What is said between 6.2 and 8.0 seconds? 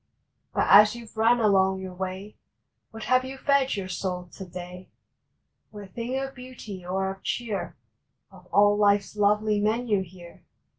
beauty or of cheer